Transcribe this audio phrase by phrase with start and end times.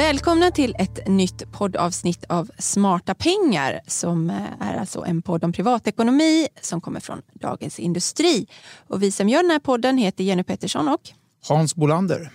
[0.00, 4.30] Välkomna till ett nytt poddavsnitt av Smarta pengar som
[4.60, 8.46] är alltså en podd om privatekonomi som kommer från Dagens Industri.
[8.88, 11.00] Och vi som gör den här podden heter Jenny Pettersson och
[11.48, 12.30] Hans Bolander.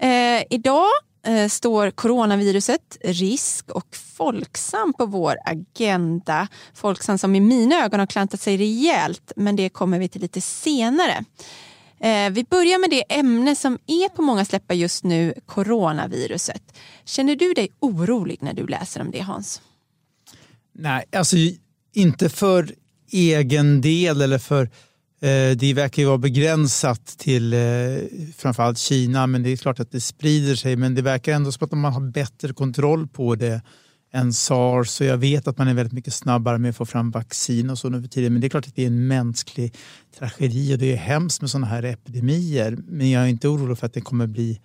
[0.00, 0.86] Eh, idag
[1.26, 6.48] eh, står coronaviruset, risk och Folksam på vår agenda.
[6.74, 10.40] Folksam som i mina ögon har klantat sig rejält, men det kommer vi till lite
[10.40, 11.24] senare.
[12.00, 16.62] Eh, vi börjar med det ämne som är på många släppar just nu, coronaviruset.
[17.04, 19.60] Känner du dig orolig när du läser om det Hans?
[20.74, 21.36] Nej, alltså
[21.94, 22.74] inte för
[23.12, 24.62] egen del eller för
[25.20, 27.58] eh, det verkar ju vara begränsat till eh,
[28.36, 31.64] framförallt Kina men det är klart att det sprider sig men det verkar ändå som
[31.64, 33.62] att man har bättre kontroll på det
[34.12, 37.10] än sars och jag vet att man är väldigt mycket snabbare med att få fram
[37.10, 38.32] vaccin och så nu för tiden.
[38.32, 39.74] Men det är klart att det är en mänsklig
[40.18, 42.78] tragedi och det är hemskt med sådana här epidemier.
[42.88, 44.60] Men jag är inte orolig för att det kommer bli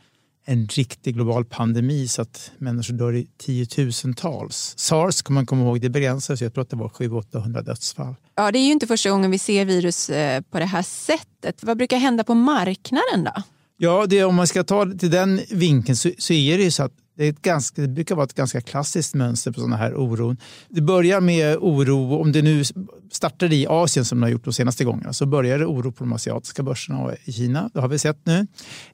[0.45, 4.73] en riktig global pandemi så att människor dör i tiotusentals.
[4.77, 6.41] Sars kan man komma ihåg, det begränsades.
[6.41, 8.15] Jag tror att det var 700-800 dödsfall.
[8.35, 11.63] Ja, det är ju inte första gången vi ser virus eh, på det här sättet.
[11.63, 13.43] Vad brukar hända på marknaden då?
[13.77, 16.71] Ja, det, om man ska ta det till den vinkeln så, så är det ju
[16.71, 19.75] så att det, är ett ganska, det brukar vara ett ganska klassiskt mönster på sådana
[19.75, 20.37] här oron.
[20.69, 22.63] Det börjar med oro, om det nu
[23.11, 26.03] startade i Asien som det har gjort de senaste gångerna, så börjar det oro på
[26.03, 27.69] de asiatiska börserna och i Kina.
[27.73, 28.47] Det har vi sett nu.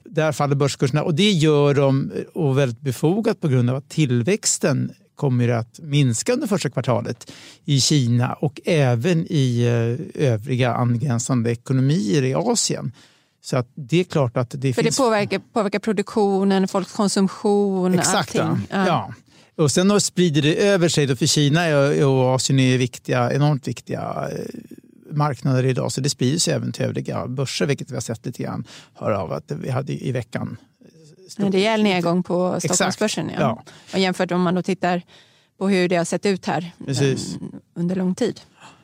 [0.04, 4.92] Där faller börskurserna och det gör de och väldigt befogat på grund av att tillväxten
[5.14, 7.32] kommer att minska under första kvartalet
[7.64, 12.92] i Kina och även i eh, övriga angränsande ekonomier i Asien.
[13.40, 14.96] Så att det är klart att det För finns...
[14.96, 18.66] det påverkar, påverkar produktionen, folks konsumtion, Exakt, allting.
[18.70, 18.86] Ja.
[18.86, 19.14] ja.
[19.56, 21.60] Och sen sprider det över sig, då för Kina
[22.06, 24.38] och Asien är viktiga, enormt viktiga eh,
[25.10, 28.42] marknader idag, så det sprider sig även till övriga börser, vilket vi har sett lite
[28.42, 28.64] grann
[28.94, 30.56] hör av att vi hade i veckan.
[31.28, 31.46] Stor...
[31.46, 33.30] En rejäl nedgång på Stockholmsbörsen.
[33.34, 33.40] Ja.
[33.40, 33.62] ja.
[33.92, 35.02] Och jämfört om man då tittar
[35.58, 37.34] på hur det har sett ut här Precis.
[37.34, 37.40] Eh,
[37.74, 38.40] under lång tid.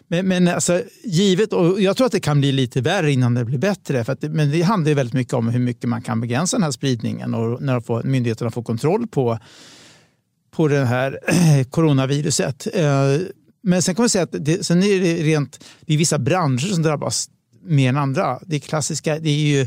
[0.09, 3.45] Men, men alltså, givet, och jag tror att det kan bli lite värre innan det
[3.45, 4.05] blir bättre.
[4.05, 6.63] För att, men det handlar ju väldigt mycket om hur mycket man kan begränsa den
[6.63, 9.39] här spridningen och när får, myndigheterna får kontroll på,
[10.51, 11.19] på det här
[11.71, 12.67] coronaviruset.
[12.75, 13.19] Eh,
[13.63, 16.75] men sen kan man säga att det, sen är det rent, det är vissa branscher
[16.75, 17.31] som drabbas
[17.63, 18.39] mer än andra.
[18.47, 19.67] Det klassiska det är ju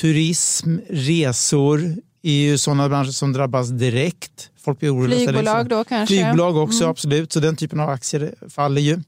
[0.00, 4.50] turism, resor, är ju sådana branscher som drabbas direkt.
[4.60, 6.14] Folk blir Flygbolag då kanske?
[6.14, 6.90] Flygbolag också, mm.
[6.90, 7.32] absolut.
[7.32, 8.98] Så den typen av aktier faller ju.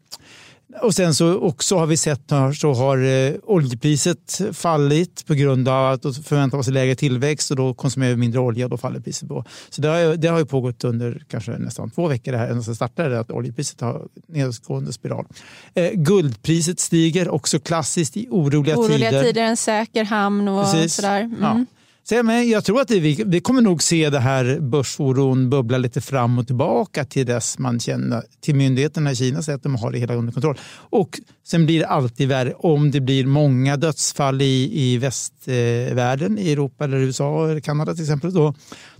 [0.82, 5.69] Och sen så också har vi sett här så har eh, oljepriset fallit på grund
[5.69, 8.70] av att då förväntar man sig lägre tillväxt och då konsumerar vi mindre olja och
[8.70, 9.44] då faller priset på.
[9.70, 12.62] Så det har, det har ju pågått under kanske nästan två veckor det här ända
[12.62, 15.26] sedan startade att oljepriset har nedåtgående spiral.
[15.75, 19.08] Eh, guldpriset stiger också klassiskt i oroliga, oroliga tider.
[19.08, 20.94] Oroliga tider, en säker hamn och Precis.
[20.94, 21.20] sådär.
[21.20, 21.37] Mm.
[21.41, 21.64] Ja.
[22.03, 25.78] Så, men jag tror att det, vi, vi kommer nog se det här börsoron bubbla
[25.78, 29.75] lite fram och tillbaka till dess man känner till myndigheterna i Kina säger att de
[29.75, 30.59] har det hela under kontroll.
[30.72, 36.53] Och sen blir det alltid värre om det blir många dödsfall i, i västvärlden, i
[36.53, 38.34] Europa eller USA eller Kanada till exempel.
[38.34, 38.55] Då,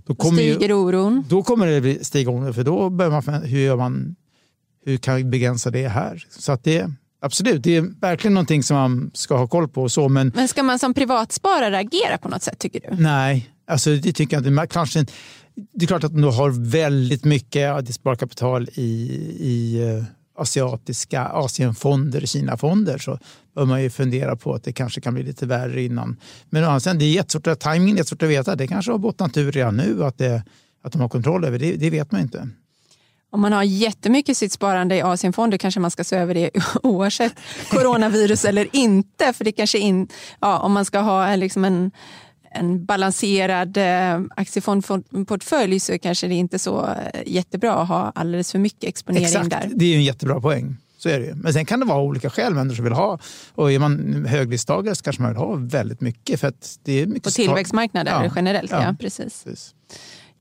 [0.05, 1.23] då kommer stiger ju, oron.
[1.29, 4.15] Då kommer det stiga oron för då börjar man, hur gör man,
[4.85, 6.25] hur kan vi begränsa det här?
[6.29, 6.91] Så att det
[7.23, 9.89] Absolut, det är verkligen någonting som man ska ha koll på.
[9.89, 13.03] Så, men, men ska man som privatsparare agera på något sätt tycker du?
[13.03, 14.67] Nej, alltså, det tycker jag inte.
[14.67, 15.05] Kanske,
[15.73, 18.91] det är klart att du har väldigt mycket av ditt sparkapital i,
[19.39, 20.03] i uh,
[20.37, 23.19] asiatiska Asienfonder, Kinafonder så
[23.55, 26.17] bör man ju fundera på att det kanske kan bli lite värre innan.
[26.49, 28.55] Men sen, det är jättesvårt att, tajmingen är jättesvårt att veta.
[28.55, 30.43] Det kanske har bottnat ur redan nu att, det,
[30.83, 31.75] att de har kontroll över det.
[31.75, 32.49] Det vet man inte.
[33.33, 36.49] Om man har jättemycket sitt sparande i Asienfonder kanske man ska se över det
[36.83, 37.33] oavsett
[37.69, 39.33] coronavirus eller inte.
[39.33, 40.07] För det kanske in,
[40.39, 41.91] ja, om man ska ha liksom en,
[42.51, 48.51] en balanserad eh, aktiefondportfölj så kanske det inte är så eh, jättebra att ha alldeles
[48.51, 49.49] för mycket exponering Exakt.
[49.49, 49.69] där.
[49.73, 50.77] Det är en jättebra poäng.
[50.97, 51.35] Så är det ju.
[51.35, 53.19] Men sen kan det vara olika skäl människor vill ha.
[53.55, 56.39] Och är man höglistagare så kanske man vill ha väldigt mycket.
[56.39, 56.53] För
[56.83, 58.31] det är mycket På tillväxtmarknader ja.
[58.35, 58.83] generellt, ja.
[58.83, 59.43] ja precis.
[59.43, 59.73] precis.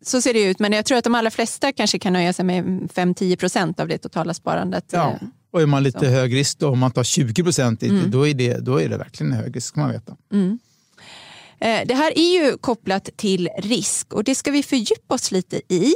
[0.02, 2.44] Så ser det ut, men jag tror att de allra flesta kanske kan nöja sig
[2.44, 4.85] med 5-10 procent av det totala sparandet.
[4.93, 5.19] Ja.
[5.52, 6.06] Och är man lite så.
[6.06, 8.11] hög risk, då, om man tar 20 procent, mm.
[8.11, 10.17] då, är det, då är det verkligen hög risk, ska man veta.
[10.32, 10.58] Mm.
[11.61, 15.75] Eh, det här är ju kopplat till risk och det ska vi fördjupa oss lite
[15.75, 15.94] i.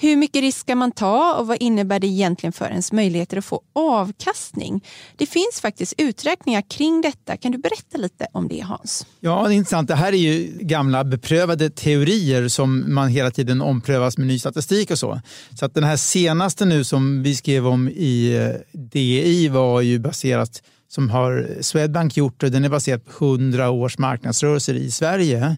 [0.00, 3.44] Hur mycket risk ska man ta och vad innebär det egentligen för ens möjligheter att
[3.44, 4.84] få avkastning?
[5.16, 7.36] Det finns faktiskt uträkningar kring detta.
[7.36, 9.06] Kan du berätta lite om det Hans?
[9.20, 9.88] Ja, det är intressant.
[9.88, 14.90] Det här är ju gamla beprövade teorier som man hela tiden omprövas med ny statistik
[14.90, 15.20] och så.
[15.58, 19.98] Så att den här senaste nu som vi skrev om i eh, DI var ju
[19.98, 25.56] baserat som har Swedbank gjort och den är baserad på 100 års marknadsrörelser i Sverige.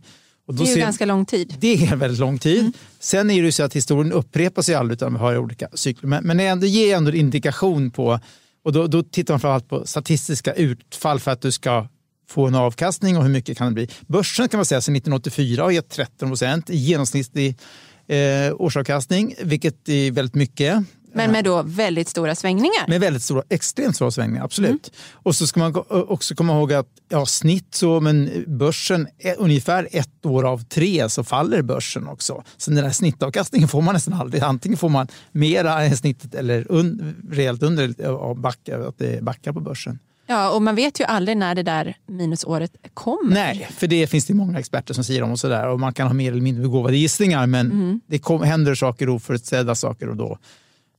[0.52, 1.54] Det är ju ser, ganska lång tid.
[1.60, 2.60] Det är väldigt lång tid.
[2.60, 2.72] Mm.
[3.00, 6.08] Sen är det ju så att historien upprepar sig aldrig utan vi har olika cykler.
[6.08, 8.20] Men, men det ändå ger ändå en indikation på,
[8.64, 11.88] och då, då tittar man framförallt på statistiska utfall för att du ska
[12.30, 13.88] få en avkastning och hur mycket kan det bli.
[14.06, 17.58] Börsen kan man säga sedan 1984 har gett 13 procent i genomsnittlig
[18.06, 20.84] eh, årsavkastning, vilket är väldigt mycket.
[21.12, 22.88] Men med då väldigt stora svängningar?
[22.88, 24.70] Med väldigt stora, extremt stora svängningar, absolut.
[24.70, 24.80] Mm.
[25.12, 29.88] Och så ska man också komma ihåg att ja, snitt så, men börsen, är ungefär
[29.92, 32.42] ett år av tre så faller börsen också.
[32.56, 34.42] Så den där snittavkastningen får man nästan aldrig.
[34.42, 39.52] Antingen får man mera än snittet eller un, rejält under av backa, att det backar
[39.52, 39.98] på börsen.
[40.30, 43.34] Ja, och man vet ju aldrig när det där minusåret kommer.
[43.34, 45.68] Nej, för det finns det många experter som säger om och sådär.
[45.68, 48.00] Och man kan ha mer eller mindre begåvade gissningar, men mm.
[48.06, 50.38] det kom, händer saker, oförutsedda saker och då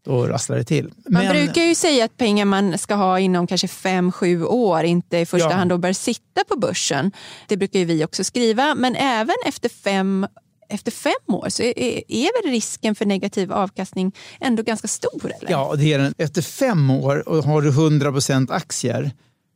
[0.06, 0.94] då rasslar det till.
[1.10, 4.84] Man Men, brukar ju säga att pengar man ska ha inom kanske fem sju år
[4.84, 5.56] inte i första ja.
[5.56, 7.12] hand då bör sitta på börsen.
[7.48, 10.28] Det brukar ju vi också skriva, men även efter fem
[10.70, 15.34] efter fem år så är, är väl risken för negativ avkastning ändå ganska stor?
[15.40, 15.52] Eller?
[15.52, 16.14] Ja, det är den.
[16.18, 18.14] Efter fem år och har du 100
[18.50, 19.12] aktier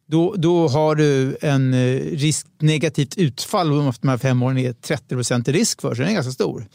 [0.08, 4.74] då, då har du en eh, risk, negativt utfall om de här fem åren är
[4.74, 6.68] 30% risk för, så den är ganska stor.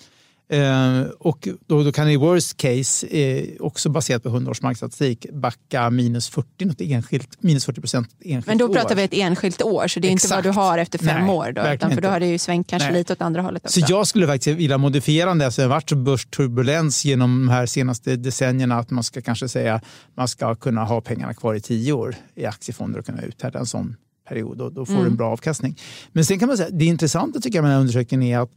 [0.50, 4.62] Eh, och då, då, kan det i worst case, eh, också baserat på 100 års
[4.62, 8.74] marknadsstatistik, backa minus 40, något enskilt, minus 40 procent enskilt Men då år.
[8.74, 10.24] pratar vi ett enskilt år, så det är Exakt.
[10.24, 11.52] inte vad du har efter fem Nej, år.
[11.52, 12.98] Då, utan för då har det ju svängt kanske Nej.
[12.98, 13.80] lite åt andra hållet också.
[13.80, 17.66] Så jag skulle faktiskt vilja modifiera det, eftersom det har varit börsturbulens genom de här
[17.66, 19.80] senaste decennierna, att man ska kanske säga
[20.14, 23.66] man ska kunna ha pengarna kvar i tio år i aktiefonder och kunna uthärda en
[23.66, 23.96] sån
[24.28, 24.60] period.
[24.60, 25.04] Och då får mm.
[25.04, 25.78] du en bra avkastning.
[26.12, 28.50] Men sen kan man säga, det intressanta tycker jag med den här undersökningen är att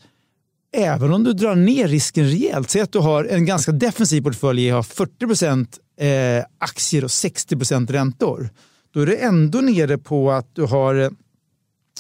[0.74, 4.70] även om du drar ner risken rejält, säg att du har en ganska defensiv portfölj,
[4.70, 8.50] har 40 procent eh, aktier och 60 procent räntor,
[8.94, 11.10] då är du ändå nere på att du har eh,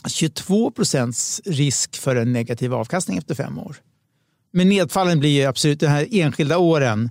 [0.07, 3.75] 22 procents risk för en negativ avkastning efter fem år.
[4.53, 7.09] Men nedfallen blir ju absolut, de här enskilda åren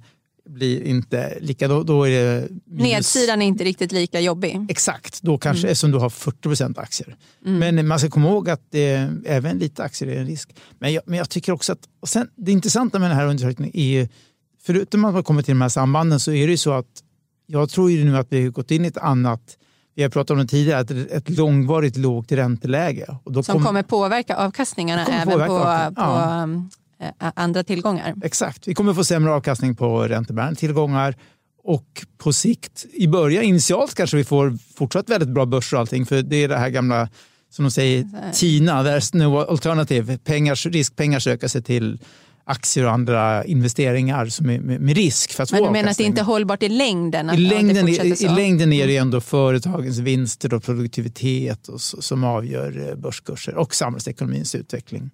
[0.49, 1.69] blir inte lika...
[1.69, 2.93] Då, då är det minus.
[2.93, 4.67] Nedsidan är inte riktigt lika jobbig.
[4.69, 5.73] Exakt, då kanske, mm.
[5.73, 7.17] eftersom du har 40 procent aktier.
[7.47, 7.77] Mm.
[7.77, 10.55] Men man ska komma ihåg att det, även lite aktier är en risk.
[10.79, 11.89] Men jag, men jag tycker också att...
[12.01, 14.09] Och sen, det intressanta med den här undersökningen är
[14.63, 17.03] förutom att man kommer till de här sambanden så är det ju så att
[17.47, 19.59] jag tror ju nu att vi har gått in i ett annat
[19.95, 23.17] vi har pratat om det tidigare, ett, ett långvarigt lågt ränteläge.
[23.25, 26.49] Och då Som kom, kommer påverka avkastningarna kommer även påverka på, på ja.
[27.03, 28.15] Eh, andra tillgångar.
[28.25, 31.15] Exakt, vi kommer få sämre avkastning på räntebärande tillgångar
[31.65, 36.07] och på sikt, i början, initialt kanske vi får fortsatt väldigt bra börser och allting
[36.07, 37.09] för det är det här gamla
[37.51, 40.19] som de säger, TINA, there's no alternative.
[40.19, 41.99] Pengars, riskpengar söker sig till
[42.45, 45.33] aktier och andra investeringar som är med, risk.
[45.33, 47.31] För att Men du menar att det inte är hållbart i längden?
[47.31, 52.89] I längden, i, i, längden är det ändå företagens vinster och produktivitet och som avgör
[52.89, 55.11] eh, börskurser och samhällsekonomins utveckling.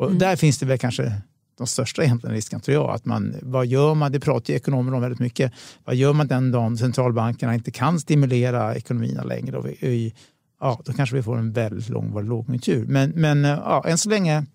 [0.00, 0.18] Och mm.
[0.18, 1.12] Där finns det väl kanske
[1.58, 2.90] de största egentligen risken tror jag.
[2.90, 4.12] Att man, vad gör man?
[4.12, 5.52] Det pratar ju ekonomer om väldigt mycket.
[5.84, 9.58] Vad gör man den dagen centralbankerna inte kan stimulera ekonomierna längre?
[9.58, 10.14] Och vi,
[10.60, 12.86] ja, då kanske vi får en väldigt långvarig lågkonjunktur.
[12.86, 14.46] Men, men ja, än så länge,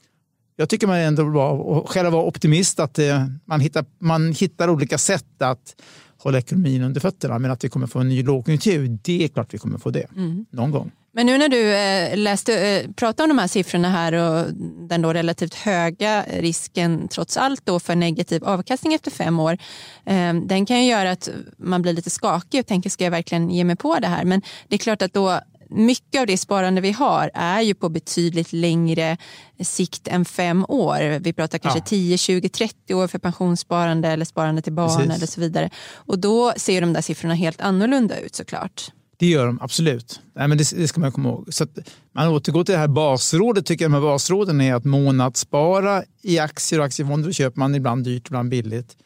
[0.55, 4.97] jag tycker man ändå var, själv var optimist att eh, man, hittar, man hittar olika
[4.97, 5.75] sätt att
[6.17, 7.39] hålla ekonomin under fötterna.
[7.39, 10.07] Men att vi kommer få en ny lågkonjunktur, det är klart vi kommer få det
[10.15, 10.45] mm.
[10.51, 10.91] någon gång.
[11.15, 14.53] Men nu när du eh, läste, eh, pratade om de här siffrorna här och
[14.89, 19.57] den då relativt höga risken trots allt då för negativ avkastning efter fem år.
[20.05, 23.49] Eh, den kan ju göra att man blir lite skakig och tänker ska jag verkligen
[23.49, 24.25] ge mig på det här?
[24.25, 27.89] Men det är klart att då mycket av det sparande vi har är ju på
[27.89, 29.17] betydligt längre
[29.63, 31.19] sikt än fem år.
[31.19, 31.85] Vi pratar kanske ja.
[31.85, 35.15] 10, 20, 30 år för pensionssparande eller sparande till barn Precis.
[35.15, 35.69] eller så vidare.
[35.93, 38.91] Och då ser de där siffrorna helt annorlunda ut såklart.
[39.17, 40.21] Det gör de absolut.
[40.35, 41.53] Nej, men det, det ska man komma ihåg.
[41.53, 41.67] Så
[42.11, 43.65] man återgår till det här basrådet.
[43.65, 48.03] Tycker jag med basråden är att månadsspara i aktier och aktiefonder Då köper man ibland
[48.03, 48.97] dyrt, ibland billigt.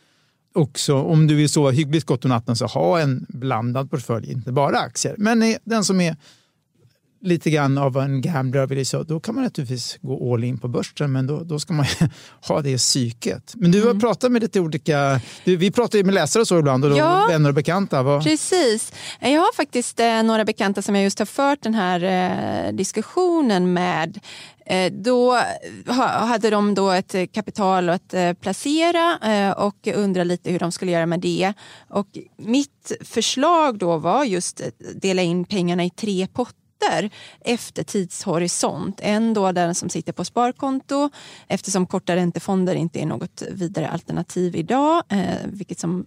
[0.54, 4.52] Också om du vill sova hyggligt gott om natten så ha en blandad portfölj, inte
[4.52, 5.16] bara aktier.
[5.18, 6.16] Men den som är
[7.22, 10.68] lite grann av en gambler, vill jag då kan man naturligtvis gå all in på
[10.68, 11.86] börsen, men då, då ska man
[12.48, 13.54] ha det psyket.
[13.56, 14.00] Men du har mm.
[14.00, 17.28] pratat med lite olika, du, vi pratar ju med läsare och så ibland, och ja,
[17.30, 18.04] vänner och bekanta.
[18.04, 18.24] Vad?
[18.24, 18.94] Precis.
[19.20, 23.74] Jag har faktiskt eh, några bekanta som jag just har fört den här eh, diskussionen
[23.74, 24.20] med.
[24.66, 25.40] Eh, då
[26.28, 30.92] hade de då ett kapital att eh, placera eh, och undrar lite hur de skulle
[30.92, 31.54] göra med det.
[31.90, 32.08] Och
[32.38, 34.62] mitt förslag då var just
[34.96, 37.10] dela in pengarna i tre potter räntor
[37.42, 39.00] efter tidshorisont.
[39.04, 41.10] En då den som sitter på sparkonto
[41.48, 46.06] eftersom korta räntefonder inte är något vidare alternativ idag, eh, vilket som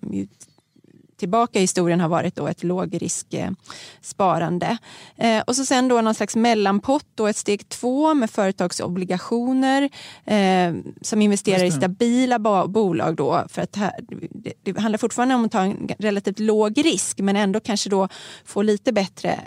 [1.23, 4.79] tillbaka i historien har varit då ett lågrisksparande.
[5.17, 9.91] Eh, och så sen då någon slags mellanpott, då ett steg två med företagsobligationer
[10.25, 12.39] eh, som investerar i stabila
[12.69, 13.17] bolag.
[13.17, 13.93] Då, för att här,
[14.31, 18.09] det, det, handlar fortfarande om att ta en relativt låg risk men ändå kanske då
[18.45, 19.41] få lite bättre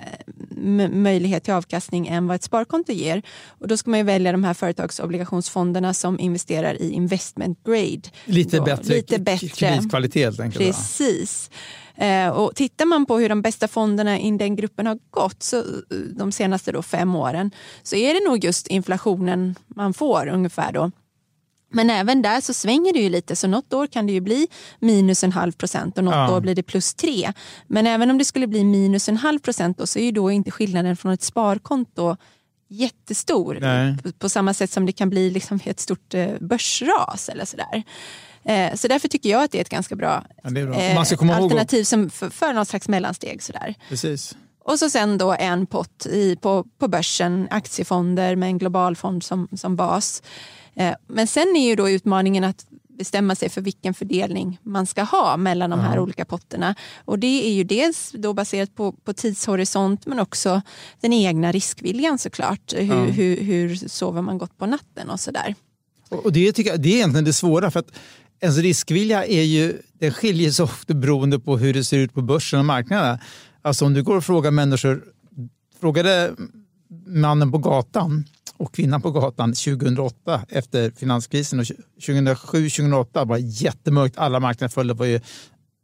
[0.92, 3.22] möjlighet till avkastning än vad ett sparkonto ger.
[3.48, 8.02] Och då ska man välja de här företagsobligationsfonderna som investerar i investment grade.
[8.26, 9.48] Lite bättre, lite bättre.
[9.48, 10.66] kreditkvalitet helt enkelt.
[10.66, 11.50] Precis.
[11.52, 11.56] Eh,
[12.34, 15.64] och tittar man på hur de bästa fonderna i den gruppen har gått så, eh,
[16.16, 17.52] de senaste då fem åren
[17.84, 20.92] så är det nog just inflationen man får ungefär då.
[21.72, 24.48] Men även där så svänger det ju lite så något år kan det ju bli
[24.80, 26.36] minus en halv procent och något ja.
[26.36, 27.34] år blir det plus tre.
[27.68, 30.32] Men även om det skulle bli minus en halv procent då, så är ju då
[30.32, 32.16] inte skillnaden från ett sparkonto
[32.70, 33.60] jättestor.
[34.04, 37.84] På, på, samma sätt som det kan bli liksom ett stort eh, börsras eller sådär.
[38.48, 40.82] Eh, så därför tycker jag att det är ett ganska bra, ja, bra.
[40.82, 43.44] Eh, alternativ som för, för någon slags mellansteg.
[43.44, 43.76] Sådär.
[43.90, 44.36] Precis.
[44.64, 49.24] Och så sen då en pott i, på, på börsen, aktiefonder med en global fond
[49.24, 50.24] som, som bas.
[50.76, 52.66] Eh, men sen är ju då utmaningen att
[52.98, 56.04] bestämma sig för vilken fördelning man ska ha mellan de här mm.
[56.04, 56.76] olika potterna.
[57.06, 60.62] Och det är ju dels då baserat på, på tidshorisont men också
[61.02, 62.74] den egna riskviljan såklart.
[62.74, 63.12] Hur, mm.
[63.12, 65.56] hur, hur sover man gott på natten och sådär.
[66.10, 67.72] Och det, tycker jag, det är egentligen det svåra.
[67.72, 67.92] för att
[68.40, 72.22] ens riskvilja är ju, den skiljer sig ofta beroende på hur det ser ut på
[72.22, 73.18] börsen och marknaden.
[73.62, 75.04] Alltså om du går och frågar människor,
[75.80, 76.32] frågade
[77.08, 78.26] mannen på gatan
[78.58, 81.66] och kvinnan på gatan 2008 efter finanskrisen och
[82.00, 84.18] 2007-2008 var jättemörkt.
[84.18, 84.88] Alla marknader föll.
[84.88, 85.20] Det var ju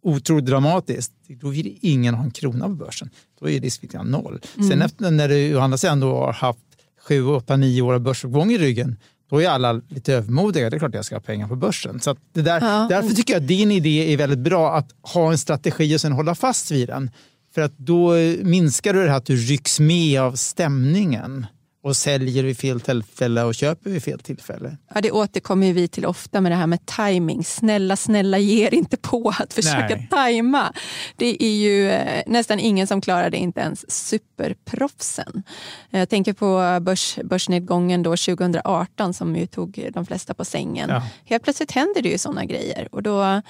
[0.03, 1.13] otroligt dramatiskt.
[1.27, 3.09] Då vill ingen ha en krona på börsen.
[3.39, 4.41] Då är riskviljan noll.
[4.57, 4.69] Mm.
[4.69, 6.59] Sen efter när du å andra sidan har haft
[7.07, 8.97] 7, 8, 9 år av börsuppgång i ryggen
[9.31, 10.69] då är alla lite övermodiga.
[10.69, 11.99] Det är klart jag ska ha pengar på börsen.
[11.99, 12.87] Så det där, ja.
[12.89, 16.11] Därför tycker jag att din idé är väldigt bra att ha en strategi och sen
[16.11, 17.11] hålla fast vid den.
[17.53, 21.45] För att då minskar du det här att du rycks med av stämningen
[21.83, 24.77] och säljer vid fel tillfälle och köper vid fel tillfälle.
[24.93, 27.43] Ja, det återkommer vi till ofta med det här med timing.
[27.43, 30.07] Snälla, snälla, ge er inte på att försöka Nej.
[30.11, 30.73] tajma.
[31.15, 35.43] Det är ju eh, nästan ingen som klarar det, inte ens superproffsen.
[35.89, 40.89] Jag tänker på börs, börsnedgången då 2018 som ju tog de flesta på sängen.
[40.89, 41.03] Ja.
[41.25, 43.41] Helt plötsligt händer det ju sådana grejer och då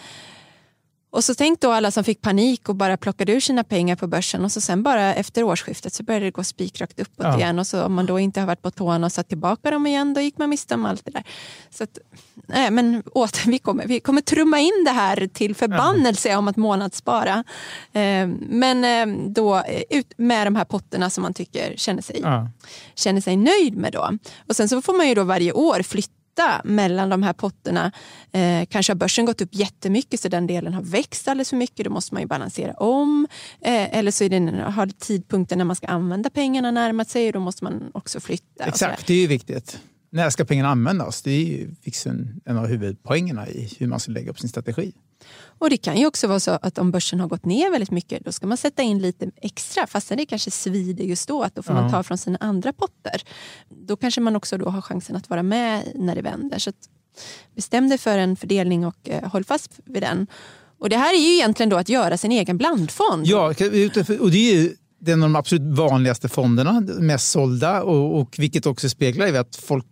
[1.11, 4.07] och så tänk då alla som fick panik och bara plockade ur sina pengar på
[4.07, 7.37] börsen och så sen bara efter årsskiftet så började det gå spikrakt uppåt ja.
[7.37, 9.87] igen och så om man då inte har varit på tårna och satt tillbaka dem
[9.87, 11.23] igen då gick man miste om allt det där.
[11.69, 11.97] Så att,
[12.47, 16.37] nej, men åter, vi, kommer, vi kommer trumma in det här till förbannelse ja.
[16.37, 17.43] om att månadsspara.
[17.91, 22.19] Eh, men eh, då eh, ut med de här potterna som man tycker känner sig,
[22.23, 22.49] ja.
[22.95, 24.09] känner sig nöjd med då.
[24.47, 27.91] Och sen så får man ju då varje år flytta byta mellan de här potterna.
[28.31, 31.85] Eh, kanske har börsen gått upp jättemycket så den delen har växt alldeles för mycket.
[31.85, 33.27] Då måste man ju balansera om.
[33.61, 37.33] Eh, eller så är det, har tidpunkten när man ska använda pengarna närmat sig och
[37.33, 38.65] då måste man också flytta.
[38.65, 39.79] Exakt, det är ju viktigt.
[40.11, 41.21] När ska pengarna användas?
[41.21, 41.71] Det är ju
[42.45, 44.93] en av huvudpoängerna i hur man ska lägga upp sin strategi.
[45.59, 48.25] Och Det kan ju också vara så att om börsen har gått ner väldigt mycket
[48.25, 51.63] då ska man sätta in lite extra fastän det kanske svider just då att då
[51.63, 51.81] får ja.
[51.81, 53.21] man ta från sina andra potter.
[53.69, 56.59] Då kanske man också då har chansen att vara med när det vänder.
[56.59, 56.71] Så
[57.55, 60.27] bestäm dig för en fördelning och eh, håll fast vid den.
[60.79, 63.27] Och Det här är ju egentligen då att göra sin egen blandfond.
[63.27, 63.47] Ja,
[64.19, 68.65] och det är ju den av de absolut vanligaste fonderna, mest sålda och, och vilket
[68.65, 69.85] också speglar i att folk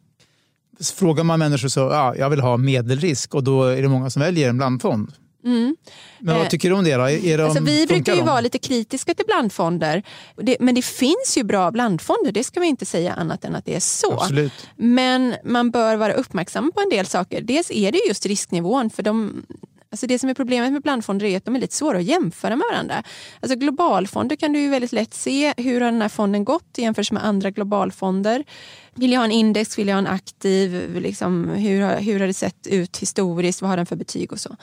[0.96, 4.22] Frågar man människor så ja, jag vill ha medelrisk och då är det många som
[4.22, 5.12] väljer en blandfond.
[5.46, 5.76] Mm.
[6.20, 6.96] Men vad eh, tycker du om det?
[6.96, 7.10] Då?
[7.10, 8.26] Är de, alltså, vi brukar ju de?
[8.26, 10.04] vara lite kritiska till blandfonder.
[10.36, 13.66] Det, men det finns ju bra blandfonder, det ska vi inte säga annat än att
[13.66, 14.14] det är så.
[14.14, 14.70] Absolut.
[14.76, 17.42] Men man bör vara uppmärksam på en del saker.
[17.42, 19.44] Dels är det just risknivån, för de,
[19.92, 22.56] Alltså det som är problemet med blandfonder är att de är lite svåra att jämföra
[22.56, 23.04] med varandra.
[23.40, 27.12] Alltså globalfonder kan du ju väldigt lätt se hur har den här fonden gått jämfört
[27.12, 28.44] med andra globalfonder.
[29.00, 29.78] Vill jag ha en index?
[29.78, 30.96] Vill jag ha en aktiv?
[30.96, 33.62] Liksom, hur, har, hur har det sett ut historiskt?
[33.62, 34.56] Vad har den för betyg och så?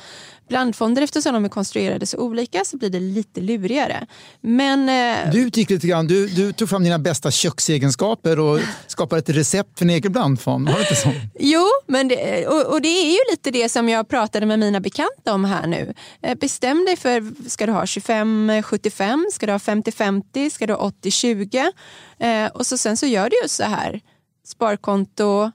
[0.48, 4.06] Blandfonder, eftersom de är konstruerade så olika så blir det lite lurigare.
[4.40, 5.32] Men, eh...
[5.32, 9.78] Du utgick lite grann, du, du tog fram dina bästa köksegenskaper och skapade ett recept
[9.78, 10.68] för en egen blandfond.
[10.68, 11.12] Var det inte så?
[11.38, 14.80] Jo, men det, och, och, det är ju lite det som jag pratade med mina
[14.80, 15.94] bekanta om här nu.
[16.22, 19.24] Eh, bestäm dig för, ska du ha 25-75?
[19.32, 20.50] Ska du ha 50-50?
[20.50, 21.72] Ska du ha 80-20?
[22.18, 24.00] Eh, och så sen så gör du ju så här
[24.46, 25.50] sparkonto,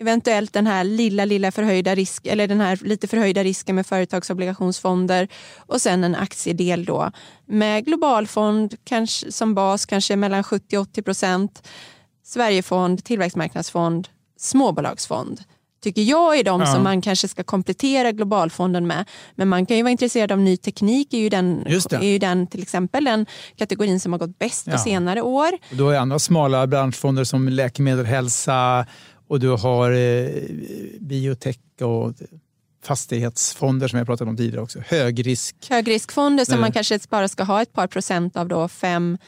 [0.00, 5.28] eventuellt den här lilla, lilla förhöjda risk eller den här lite förhöjda risken med företagsobligationsfonder
[5.56, 7.10] och sen en aktiedel då
[7.46, 11.68] med globalfond kanske, som bas kanske mellan 70 80 procent,
[12.22, 15.40] Sverigefond, tillväxtmarknadsfond, småbolagsfond
[15.82, 16.66] tycker jag är de Ja.
[16.66, 19.04] som man kanske ska komplettera globalfonden med.
[19.34, 22.46] Men man kan ju vara intresserad av ny teknik, är ju den, är ju den
[22.46, 24.72] till exempel den kategorin som har gått bäst Ja.
[24.72, 25.48] på senare år.
[25.70, 28.86] Och har ju andra smala branschfonder som läkemedel, hälsa
[29.28, 30.28] och du har eh,
[31.00, 32.12] biotech och
[32.84, 34.78] fastighetsfonder som jag pratade om tidigare också.
[34.86, 35.56] Högrisk.
[35.70, 39.18] Högriskfonder som man kanske bara ska ha ett par procent av då fem,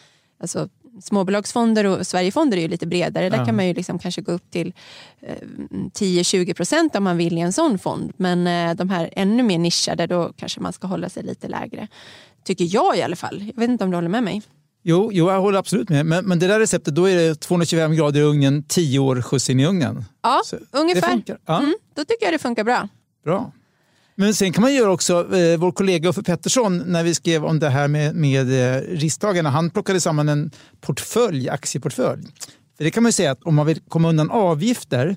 [0.43, 0.69] alltså
[1.00, 3.28] småbolagsfonder och Sverigefonder är ju lite bredare.
[3.31, 3.45] Där Ja.
[3.45, 4.73] kan man ju liksom kanske gå upp till
[5.21, 5.35] eh,
[5.71, 8.12] 10-20 procent om man vill i en sån fond.
[8.17, 11.88] Men eh, de här ännu mer nischade, då kanske man ska hålla sig lite lägre.
[12.45, 13.43] Tycker jag i alla fall.
[13.55, 14.43] Jag vet inte om du håller med mig?
[14.83, 16.07] Jo, jo, jag håller absolut med.
[16.07, 19.50] Men, men det där receptet, då är det 225 grader i ugnen, 10 år skjuts
[19.50, 20.05] in i ugnen.
[20.23, 21.00] Ja, Så ungefär.
[21.00, 21.38] Det funkar.
[21.47, 22.88] Ja, Mm, då tycker jag det funkar bra.
[23.25, 23.52] Bra.
[24.21, 27.59] Men sen kan man göra också, eh, vår kollega Uffe Pettersson, när vi skrev om
[27.59, 32.23] det här med, med eh, risktagarna, han plockade samman en portfölj, aktieportfölj.
[32.77, 35.17] För det kan man ju säga att om man vill komma undan avgifter,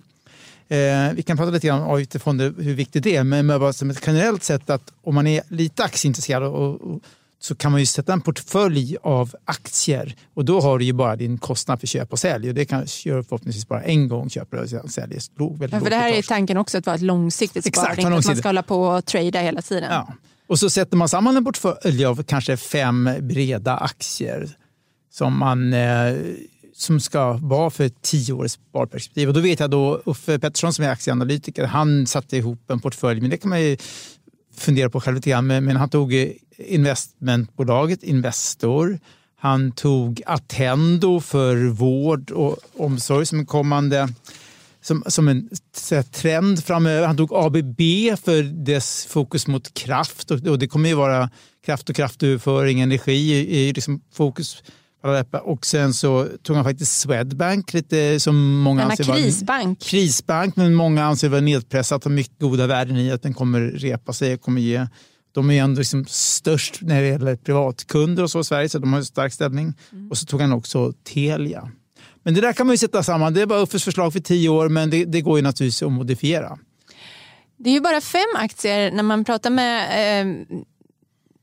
[0.67, 3.73] eh, vi kan prata lite grann om avgifter fonder, hur viktigt det är, men bara
[3.73, 7.01] som ett generellt sätt att om man är lite aktieintresserad och, och,
[7.43, 11.15] så kan man ju sätta en portfölj av aktier och då har du ju bara
[11.15, 14.57] din kostnad för köp och sälj och det kan göra förhoppningsvis bara en gång köper
[14.83, 15.21] och säljer.
[15.37, 18.17] Låg- väldigt Ja, för det här är tanken också att vara ett långsiktigt Exakt, sparande,
[18.17, 19.91] att man ska hålla på och trada hela tiden.
[19.91, 20.13] Ja.
[20.47, 24.49] Och så sätter man samman en portfölj av kanske fem breda aktier
[25.11, 26.15] som, man, eh,
[26.75, 29.27] som ska vara för ett tioårigt sparperspektiv.
[29.27, 33.21] Och då vet jag då Uffe Pettersson som är aktieanalytiker, han satte ihop en portfölj,
[33.21, 33.77] men det kan man ju
[34.57, 35.47] fundera på själv lite grann.
[35.47, 38.99] Men, men han tog eh, investmentbolaget Investor,
[39.39, 44.09] han tog Attendo för vård och omsorg som en kommande
[44.81, 47.07] som, som en så här, eh, trend framöver.
[47.07, 47.81] Han tog ABB
[48.23, 51.29] för dess fokus mot kraft och, och det kommer ju vara
[51.65, 54.63] kraft och kraftöverföring, energi i liksom fokus.
[55.43, 59.81] Och sen så tog han faktiskt Swedbank, lite som många Denna anser vara krisbank.
[59.81, 64.13] krisbank, men många anser vara nedpressat och mycket goda värden i att den kommer repa
[64.13, 64.87] sig och kommer ge
[65.33, 68.79] de är ju ändå liksom störst när det gäller privatkunder och så i Sverige, så
[68.79, 69.73] de har en stark ställning.
[70.09, 71.71] Och så tog han också Telia.
[72.23, 73.33] Men det där kan man ju sätta samman.
[73.33, 75.91] Det är bara Uffes förslag för tio år, men det, det går ju naturligtvis att
[75.91, 76.57] modifiera.
[77.57, 78.91] Det är ju bara fem aktier.
[78.91, 79.81] När man pratar med
[80.21, 80.57] eh,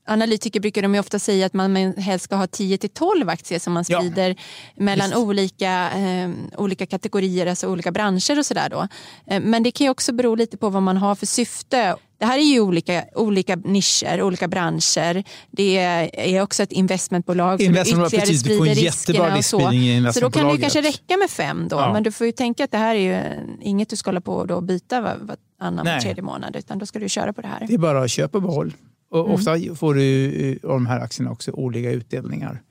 [0.09, 3.73] analytiker brukar de ofta säga att man helst ska ha 10 till 12 aktier som
[3.73, 3.99] man Ja.
[3.99, 4.35] sprider
[4.75, 5.17] mellan Visst.
[5.19, 8.69] olika, eh, olika kategorier, alltså olika branscher och sådär.
[8.69, 8.87] då.
[9.27, 11.95] Eh, men det kan ju också bero lite på vad man har för syfte.
[12.19, 15.23] Det här är ju olika, olika nischer, olika branscher.
[15.51, 18.41] Det är också ett investmentbolag som Investmentbolag, ytterligare precis.
[18.43, 19.71] Sprider riskerna och så.
[19.73, 21.75] i Så då kan det kanske räcka med fem då.
[21.75, 21.93] Ja.
[21.93, 24.33] Men du får ju tänka att det här är ju inget du ska hålla på
[24.33, 25.17] och byta var-
[25.59, 27.65] varannan var tredje månad utan då ska du köra på det här.
[27.67, 28.73] Det är bara att köpa och behåll.
[29.11, 29.31] Och Mm.
[29.31, 30.25] Ofta får du
[30.63, 32.61] eh, av de här aktierna också årliga utdelningar.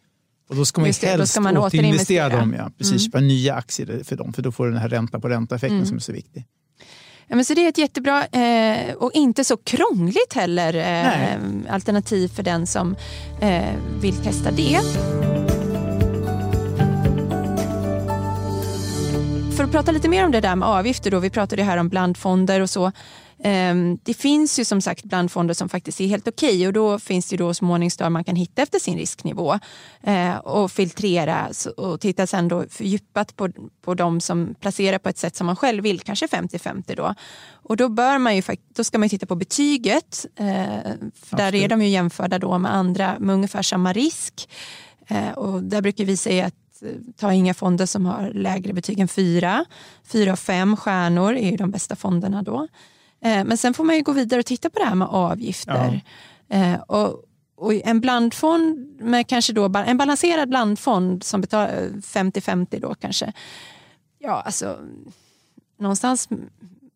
[0.51, 2.55] Och då ska man ju Just det, helst ska man återinvestera dem.
[2.59, 2.70] Ja.
[2.79, 2.98] Precis, Mm.
[3.01, 5.87] köpa nya aktier för dem, för då får du den här ränta på ränta-effekten Mm.
[5.87, 6.46] som är så viktig.
[7.31, 12.29] Ja, men så det är ett jättebra eh, och inte så krångligt heller eh, alternativ
[12.29, 12.96] för den som
[13.40, 13.62] eh,
[14.01, 14.81] vill testa det.
[19.57, 21.77] För att prata lite mer om det där med avgifter, då, vi pratade ju här
[21.79, 22.92] om blandfonder och så.
[23.44, 27.29] Ehm, Det finns ju som sagt blandfonder som faktiskt är helt okej och då finns
[27.29, 29.59] det då hos Morningstar man kan hitta efter sin risknivå
[30.03, 33.48] eh, och filtrera och titta sen då fördjupat på,
[33.83, 37.14] på de som placerar på ett sätt som man själv vill, kanske 50-50 då.
[37.53, 38.42] Och då, bör man ju,
[38.74, 40.92] då ska man titta på betyget, eh,
[41.31, 44.48] där är de ju jämförda då med andra med ungefär samma risk.
[45.07, 48.98] Eh, och där brukar vi säga att eh, ta inga fonder som har lägre betyg
[48.98, 49.64] än fyra.
[50.05, 52.68] Fyra och fem stjärnor är ju de bästa fonderna då.
[53.20, 56.00] Eh, Men sen får man ju gå vidare och titta på det här med avgifter.
[56.48, 57.24] Eh, Och,
[57.57, 63.33] och en blandfond med kanske då en balanserad blandfond som betalar eh, 50-50 då kanske.
[64.18, 64.78] Ja, alltså
[65.78, 66.28] någonstans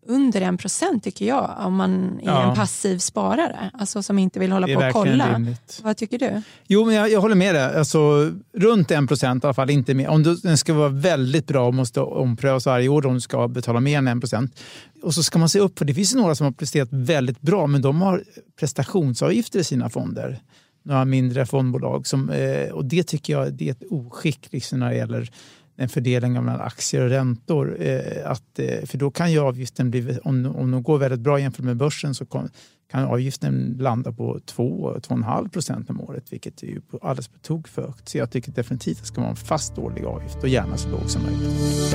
[0.07, 2.49] under en procent tycker jag om man är Ja.
[2.51, 3.71] en passiv sparare.
[3.75, 5.35] Alltså som inte vill hålla på och kolla.
[5.35, 5.81] rimligt.
[5.85, 6.43] Vad tycker du?
[6.67, 7.77] Jo, men jag, jag håller med dig.
[7.79, 10.09] Alltså, runt 1 procent i alla fall, inte mer.
[10.09, 13.49] Om du, den ska vara väldigt bra och måste omprövas varje år om du ska
[13.49, 14.61] betala mer än 1 procent.
[15.03, 17.67] Och så ska man se upp, för det finns några som har presterat väldigt bra,
[17.67, 18.25] men de har
[18.61, 20.41] prestationsavgifter i sina fonder.
[20.85, 22.07] Några mindre fondbolag.
[22.07, 25.31] Som, eh, och det tycker jag det är ett oskick liksom, när det gäller
[25.77, 27.77] en fördelning mellan aktier och räntor.
[27.81, 31.41] Eh, att, eh, för då kan ju avgiften bli, om, om de går väldigt bra
[31.41, 32.49] jämfört med börsen så kom,
[32.91, 37.69] kan avgiften landa på 2-2,5 procent om året, vilket är ju på- alldeles på tok
[37.69, 38.09] för högt.
[38.09, 40.89] Så jag tycker definitivt att det ska vara en fast årlig avgift och gärna så
[40.89, 41.95] låg som möjligt.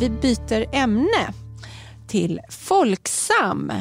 [0.00, 1.32] Vi byter ämne
[2.08, 3.72] till Folksam.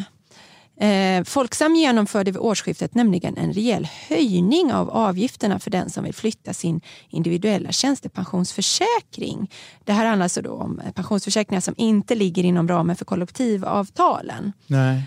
[0.82, 6.14] Eh, Folksam genomförde vid årsskiftet nämligen en rejäl höjning av avgifterna för den som vill
[6.14, 9.52] flytta sin individuella tjänstepensionsförsäkring.
[9.86, 14.54] Det här handlar alltså då om pensionsförsäkringar som inte ligger inom ramen för kollektivavtalen.
[14.68, 15.04] Nej.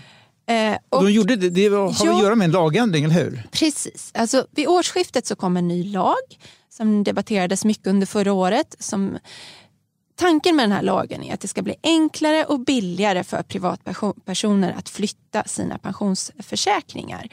[0.47, 2.15] Eh, Och de gjorde det, det har Ja.
[2.15, 3.43] att göra med en lagändring, eller hur?
[3.51, 4.11] Precis.
[4.13, 6.15] Alltså, vid årsskiftet så kom en ny lag
[6.69, 8.75] som debatterades mycket under förra året.
[8.79, 9.17] Som,
[10.15, 14.75] tanken med den här lagen är att det ska bli enklare och billigare för privatpersoner
[14.77, 17.29] att flytta sina pensionsförsäkringar.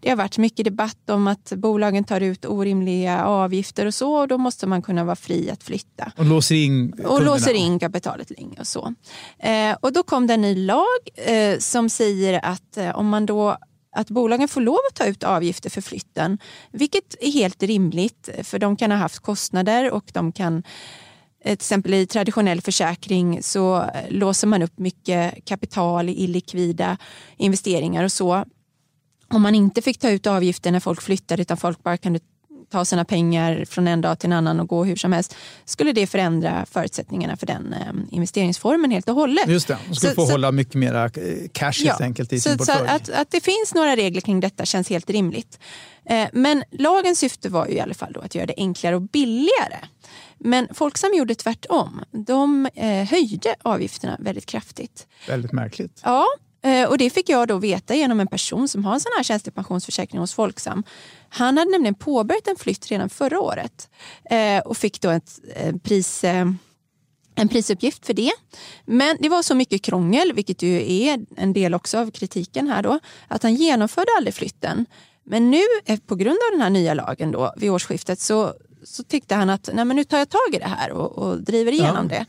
[0.00, 4.28] Det har varit mycket debatt om att bolagen tar ut orimliga avgifter och så och
[4.28, 7.20] då måste man kunna vara fri att flytta Och låser in och kunderna.
[7.30, 8.94] låser in kapitalet länge och så.
[9.38, 13.26] Eh, och då kom det en ny lag eh, som säger att eh, om man
[13.26, 13.56] då
[13.96, 16.38] att bolagen får lov att ta ut avgifter för flytten,
[16.72, 20.62] vilket är helt rimligt för de kan ha haft kostnader och de kan
[21.44, 26.96] till exempel i traditionell försäkring så eh, låser man upp mycket kapital i likvida
[27.36, 28.44] investeringar och så.
[29.28, 32.20] Om man inte fick ta ut avgifter när folk flyttade utan folk bara kunde
[32.72, 35.92] ta sina pengar från en dag till en annan och gå hur som helst skulle
[35.92, 39.48] det förändra förutsättningarna för den eh, investeringsformen helt och hållet.
[39.48, 41.10] Just det, de ska Så- få så- hålla mycket mera eh,
[41.52, 42.88] cash helt enkelt i sin så, så portfölj.
[42.88, 45.58] att, att det finns några regler kring detta känns helt rimligt.
[46.06, 49.02] Eh, Men lagens syfte var ju i alla fall då att göra det enklare och
[49.02, 49.78] billigare.
[50.38, 52.04] Men Folksam gjorde tvärtom.
[52.10, 55.06] De eh, höjde avgifterna väldigt kraftigt.
[55.28, 56.00] Väldigt märkligt.
[56.04, 56.26] Ja,
[56.62, 59.22] eh, och det fick jag då veta genom en person som har en sån här
[59.22, 60.84] tjänstepensionsförsäkring hos Folksam.
[61.28, 63.90] Han hade nämligen påbörjat en flytt redan förra året
[64.64, 65.40] och fick då ett
[65.82, 66.24] pris
[67.34, 68.32] en prisuppgift för det.
[68.84, 72.82] Men det var så mycket krångel, vilket ju är en del också av kritiken här
[72.82, 74.86] då, att han genomförde aldrig flytten.
[75.26, 78.52] Men nu eh, på grund av den här nya lagen då vid årsskiftet så,
[78.84, 81.42] så tyckte han att Nej, men nu tar jag tag i det här och, och
[81.42, 82.26] driver igenom det.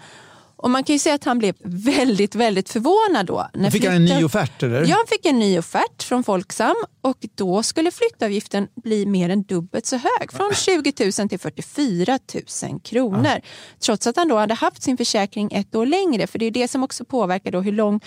[0.57, 3.47] Och man kan ju säga att han blev väldigt, väldigt förvånad då.
[3.53, 4.81] När Fick han en flytten- ny offert eller?
[4.85, 9.43] Ja, han fick en ny offert från Folksam och då skulle flyttavgiften bli mer än
[9.43, 10.31] dubbelt så hög.
[10.33, 12.19] Från 20 000 till 44
[12.63, 13.41] 000 kronor.
[13.79, 16.27] Trots att han då hade haft sin försäkring ett år längre.
[16.27, 17.99] För det är det som också påverkar då hur lång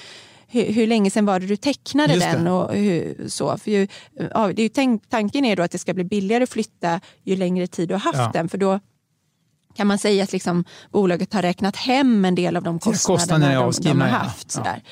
[0.50, 2.32] hur, hur länge sedan var det du tecknade Just det.
[2.36, 2.46] den?
[2.46, 3.58] Och hur, så.
[3.58, 3.88] För ju,
[4.34, 7.00] ja, det är ju tänk, tanken är då att det ska bli billigare att flytta
[7.24, 8.30] ju längre tid du har haft Ja.
[8.32, 8.48] den.
[8.48, 8.80] För då
[9.76, 13.52] kan man säga att liksom, bolaget har räknat hem en del av de kostnaderna kostnaderna
[13.52, 14.46] är de, de har haft.
[14.56, 14.64] Ja.
[14.64, 14.82] Sådär.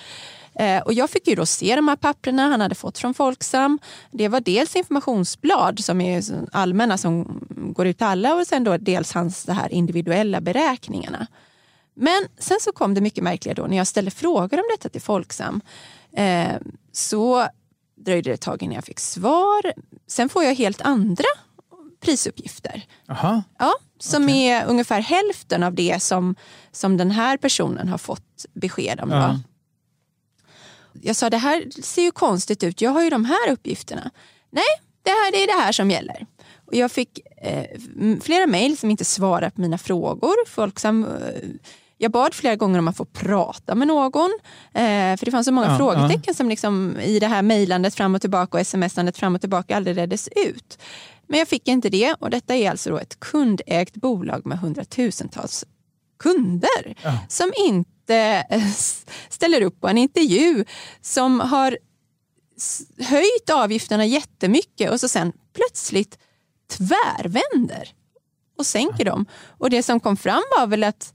[0.59, 3.79] Eh, Och jag fick ju då se de här papperna han hade fått från Folksam.
[4.11, 7.41] Det var dels informationsblad som är allmänna som
[7.77, 11.27] går ut till alla och sen då dels hans det här individuella beräkningarna.
[11.97, 15.03] Men sen så kom det mycket märkliga då när jag ställde frågor om detta till
[15.03, 15.61] Folksam.
[16.13, 16.57] Eh,
[16.93, 17.49] så
[17.97, 19.73] dröjde det ett tag innan jag fick svar.
[20.07, 21.25] Sen får jag helt andra
[22.01, 22.83] prisuppgifter.
[23.07, 23.43] Jaha.
[23.59, 26.35] Ja, som är ungefär hälften av det som,
[26.73, 29.11] som den här personen har fått besked om.
[29.11, 29.41] Ja.
[31.03, 34.11] Jag sa det här ser ju konstigt ut, jag har ju de här uppgifterna.
[34.51, 34.65] Nej,
[35.03, 36.27] det, här, det är det här som gäller.
[36.67, 37.81] Och jag fick eh,
[38.23, 40.35] flera mejl som inte svarar på mina frågor.
[40.47, 41.11] Folk som, eh,
[41.99, 44.31] jag bad flera gånger om att få prata med någon.
[44.75, 48.15] Eh, för det fanns så många Ja, frågetecken som liksom i det här mejlandet fram
[48.15, 50.79] och tillbaka och smsandet fram och tillbaka aldrig reddes ut.
[51.29, 55.65] Men jag fick inte det och detta är alltså ett kundägt bolag med hundratusentals
[56.19, 57.19] kunder Ja.
[57.29, 58.63] som inte eh,
[59.29, 60.65] ställer upp på en intervju
[61.01, 61.79] som har
[62.99, 66.19] höjt avgifterna jättemycket och så sen plötsligt
[66.71, 67.89] tvärvänder
[68.59, 69.27] och sänker dem.
[69.59, 71.15] Och det som kom fram var väl att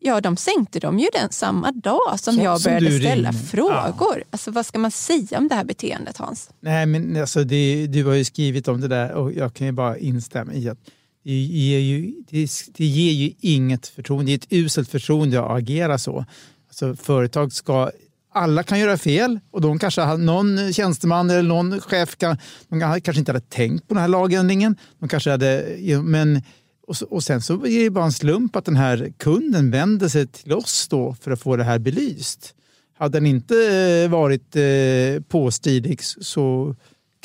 [0.00, 3.30] ja, de sänkte dem ju den samma dag som Så- jag som började du ställa
[3.30, 3.46] ringde.
[3.46, 4.24] frågor.
[4.30, 6.50] Alltså, vad ska man säga om det här beteendet Hans?
[6.60, 9.72] Nej, men alltså det, du har ju skrivit om det där och jag kan ju
[9.72, 10.78] bara instämma i att
[11.24, 14.24] det ger ju, det, det ger ju inget förtroende.
[14.30, 16.24] Det är ett uselt förtroende att agera så.
[16.68, 17.90] Alltså, företag ska
[18.34, 22.36] alla kan göra fel och de kanske någon tjänsteman eller någon chef kan,
[22.68, 24.76] de kanske inte hade tänkt på den här lagändringen.
[24.98, 26.42] De kanske hade, men,
[26.86, 30.08] och, så, och sen så är det bara en slump att den här kunden vänder
[30.08, 32.54] sig till oss då för att få det här belyst.
[32.98, 36.74] Hade den inte eh, varit eh, påstridig så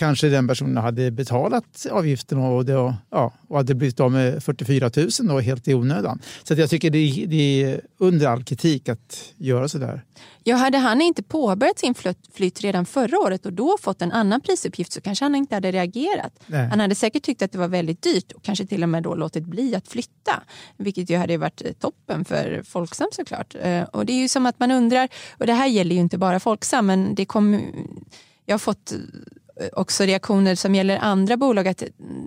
[0.02, 4.92] kanske den personen hade betalat avgiften och, det, ja, och hade blivit av med 44
[4.96, 6.20] 000 då, helt i onödan.
[6.44, 10.02] Så jag tycker det är, det är under all kritik att göra sådär.
[10.44, 14.12] Ja, hade han inte påbörjat sin flytt, flytt redan förra året och då fått en
[14.12, 16.34] annan prisuppgift så kanske han inte hade reagerat.
[16.48, 16.68] Nej.
[16.70, 19.16] Han hade säkert tyckt att det var väldigt dyrt och kanske till och med då
[19.16, 20.44] låtit bli att flytta.
[20.78, 23.56] Vilket ju hade varit eh, toppen för Folksam såklart.
[23.62, 25.10] Eh, Och det är ju som att man undrar,
[25.40, 27.62] och det här gäller ju inte bara Folksam, men det kom,
[28.46, 28.94] jag har fått
[29.74, 31.84] också reaktioner som gäller andra bolag att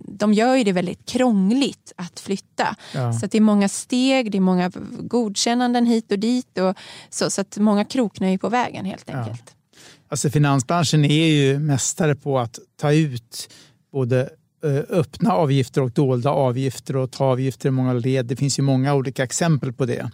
[0.08, 2.76] de gör ju det väldigt krångligt att flytta.
[2.94, 3.12] Ja.
[3.12, 4.70] Så att det är många steg, det är många
[5.00, 6.58] godkännanden hit och dit.
[6.58, 6.76] Och
[7.10, 9.18] så, så att många kroknar ju på vägen helt Ja.
[9.18, 9.54] enkelt.
[10.08, 13.48] Alltså finansbranschen är ju mästare på att ta ut
[13.92, 14.30] både
[14.64, 18.26] Eh, öppna avgifter och dolda avgifter och ta avgifter i många led.
[18.26, 20.10] Det finns ju många olika exempel på det.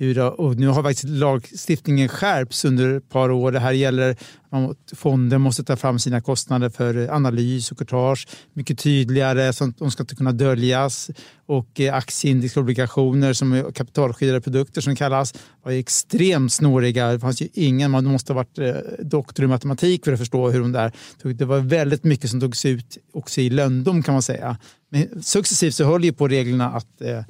[0.00, 3.52] Hur, och nu har faktiskt lagstiftningen skärpts under ett par år.
[3.52, 4.16] Det här gäller
[4.50, 9.52] att fonden måste ta fram sina kostnader för analys och courtage mycket tydligare.
[9.52, 11.10] Så de ska inte kunna döljas.
[11.46, 17.12] Och eh, aktieindexobligationer som är kapitalskyddade produkter som kallas var extremt snåriga.
[17.12, 20.50] Det fanns ju ingen, man måste ha varit eh, doktor i matematik för att förstå
[20.50, 21.36] hur de där tog.
[21.36, 24.56] Det var väldigt mycket som togs ut också i lönndom kan man säga.
[24.90, 27.22] Men successivt så höll ju på reglerna att eh,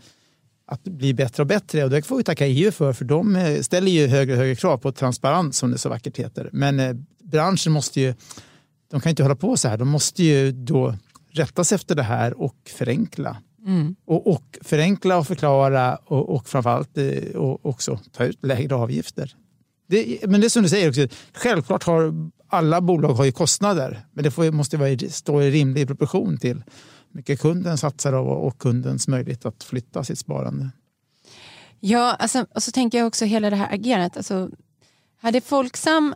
[0.69, 1.85] att bli bättre och bättre.
[1.85, 4.55] Och det får vi tacka EU för, för de eh, ställer ju högre och högre
[4.55, 6.51] krav på transparens som det så vackert heter.
[6.53, 8.15] Men eh, branschen måste ju,
[8.91, 10.95] de kan inte hålla på så här, de måste ju då
[11.31, 13.37] rätta sig efter det här och förenkla.
[13.67, 13.97] Mm.
[14.07, 19.35] Och, och, förenkla och förklara och, och framförallt eh, och också ta ut lägre avgifter.
[19.89, 24.07] Det, men det är som du säger, också, självklart har alla bolag har ju kostnader,
[24.13, 26.63] men det får, måste vara, stå i rimlig proportion till
[27.19, 30.71] mycket kunden satsar och kundens möjlighet att flytta sitt sparande.
[31.81, 34.17] Ja, alltså, och så tänker jag också hela det här agerandet.
[34.17, 34.51] Alltså,
[35.21, 36.15] hade Folksam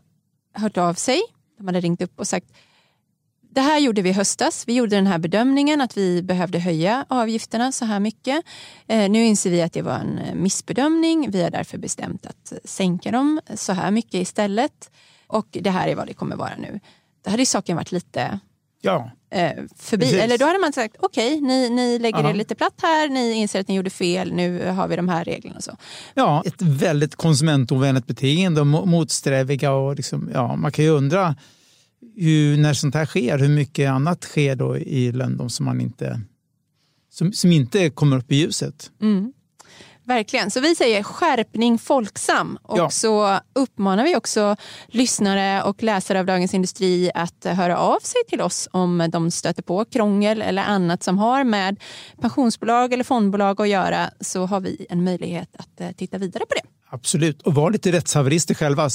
[0.55, 1.21] hört av sig,
[1.59, 2.47] de hade ringt upp och sagt
[3.55, 4.65] det här gjorde vi i höstas.
[4.69, 8.45] Vi gjorde den här bedömningen att vi behövde höja avgifterna så här mycket.
[8.87, 11.31] Eh, nu inser vi att det var en eh, missbedömning.
[11.31, 14.91] Vi har därför bestämt att sänka dem så här mycket istället.
[15.27, 16.81] Och det här är vad det kommer vara nu.
[17.25, 18.41] Det hade ju saken varit lite
[18.83, 19.11] ja.
[19.31, 20.05] eh, förbi.
[20.05, 20.21] Precis.
[20.21, 22.31] Eller då hade man sagt okej, okay, ni, ni lägger Aha.
[22.31, 25.25] er lite platt här, ni inser att ni gjorde fel, nu har vi de här
[25.25, 25.57] reglerna.
[25.57, 25.77] Och så.
[26.15, 31.37] Ja, ett väldigt konsumentovänligt beteende, motsträviga och liksom, ja, man kan ju undra
[32.17, 36.21] hur, när sånt här sker, hur mycket annat sker då i London som man inte
[37.13, 38.91] som, som inte kommer upp i ljuset.
[39.01, 39.33] Mm.
[40.05, 40.51] Verkligen.
[40.51, 42.91] Så vi säger skärpning Folksam och ja.
[42.91, 48.41] så uppmanar vi också lyssnare och läsare av Dagens Industri att höra av sig till
[48.41, 51.81] oss om de stöter på krångel eller annat som har med
[52.21, 56.55] pensionsbolag eller fondbolag att göra så har vi en möjlighet att eh, titta vidare på
[56.55, 56.63] det.
[56.95, 58.89] Absolut, och var lite rättshaverister själva.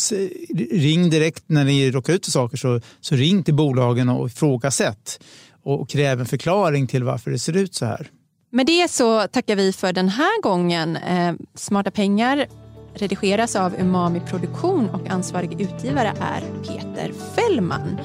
[0.72, 5.20] Ring direkt när ni råkar ut för saker, så, så ring till bolagen och ifrågasätt
[5.63, 8.12] och kräv en förklaring till varför det ser ut så här.
[8.49, 10.95] Med det så tackar vi för den här gången.
[10.95, 12.45] Eh, smarta pengar
[12.93, 17.99] redigeras av Umami Produktion och ansvarig utgivare är Peter Fällman.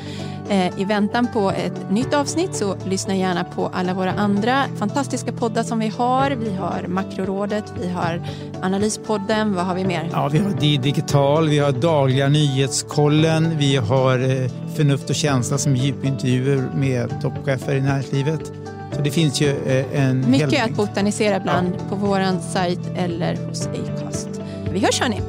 [0.48, 5.32] Eh, I väntan på ett nytt avsnitt så lyssna gärna på alla våra andra fantastiska
[5.32, 6.30] poddar som vi har.
[6.30, 8.22] Vi har Makrorådet, vi har
[8.62, 10.08] Analyspodden, vad har vi mer?
[10.12, 15.76] Ja, vi har Digital, vi har Dagliga nyhetskollen, vi har eh, Förnuft och känsla som
[15.76, 18.61] djupintervjuer med toppchefer i näringslivet.
[18.92, 20.70] Så det finns ju eh, en Mycket hel...
[20.70, 21.84] att botanisera bland ja.
[21.88, 24.28] på vår sajt eller hos Acast.
[24.72, 25.20] Vi hörs hörni.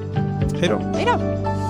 [0.59, 0.77] Hej då.
[0.95, 1.62] Hej då.